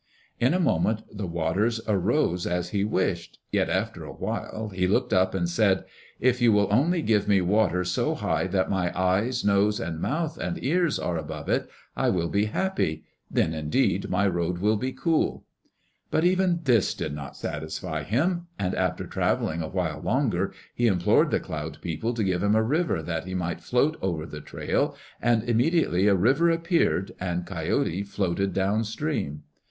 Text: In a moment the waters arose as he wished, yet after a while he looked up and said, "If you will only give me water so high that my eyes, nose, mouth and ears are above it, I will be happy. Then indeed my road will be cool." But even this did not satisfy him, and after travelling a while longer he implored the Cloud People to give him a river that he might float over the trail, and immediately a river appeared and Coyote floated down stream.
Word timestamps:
In 0.39 0.55
a 0.55 0.59
moment 0.59 1.03
the 1.15 1.27
waters 1.27 1.79
arose 1.87 2.47
as 2.47 2.69
he 2.69 2.83
wished, 2.83 3.37
yet 3.51 3.69
after 3.69 4.03
a 4.03 4.11
while 4.11 4.69
he 4.73 4.87
looked 4.87 5.13
up 5.13 5.35
and 5.35 5.47
said, 5.47 5.85
"If 6.19 6.41
you 6.41 6.51
will 6.51 6.67
only 6.71 7.03
give 7.03 7.27
me 7.27 7.39
water 7.39 7.83
so 7.83 8.15
high 8.15 8.47
that 8.47 8.67
my 8.67 8.91
eyes, 8.99 9.45
nose, 9.45 9.79
mouth 9.79 10.39
and 10.39 10.57
ears 10.63 10.97
are 10.97 11.17
above 11.19 11.49
it, 11.49 11.69
I 11.95 12.09
will 12.09 12.29
be 12.29 12.45
happy. 12.45 13.03
Then 13.29 13.53
indeed 13.53 14.09
my 14.09 14.25
road 14.27 14.57
will 14.57 14.75
be 14.75 14.91
cool." 14.91 15.45
But 16.09 16.23
even 16.25 16.61
this 16.63 16.95
did 16.95 17.13
not 17.13 17.37
satisfy 17.37 18.01
him, 18.01 18.47
and 18.57 18.73
after 18.73 19.05
travelling 19.05 19.61
a 19.61 19.67
while 19.69 20.01
longer 20.01 20.51
he 20.73 20.87
implored 20.87 21.29
the 21.29 21.39
Cloud 21.39 21.77
People 21.79 22.15
to 22.15 22.23
give 22.23 22.41
him 22.41 22.55
a 22.55 22.63
river 22.63 23.03
that 23.03 23.25
he 23.25 23.35
might 23.35 23.61
float 23.61 23.97
over 24.01 24.25
the 24.25 24.41
trail, 24.41 24.95
and 25.21 25.43
immediately 25.47 26.07
a 26.07 26.15
river 26.15 26.49
appeared 26.49 27.11
and 27.19 27.45
Coyote 27.45 28.01
floated 28.01 28.51
down 28.51 28.83
stream. 28.83 29.43